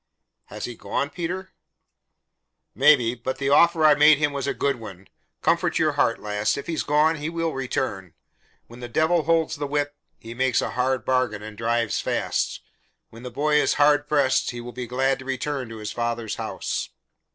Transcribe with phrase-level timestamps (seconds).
[0.45, 1.51] "Has he gone, Peter?"
[2.73, 5.07] "Maybe, but the offer I made him was a good one.
[5.43, 6.57] Comfort your heart, lass.
[6.57, 8.15] If he's gone, he will return.
[8.65, 12.61] When the Devil holds the whip, he makes a hard bargain, and drives fast.
[13.11, 16.37] When the boy is hard pressed, he will be glad to return to his father's
[16.37, 16.89] house."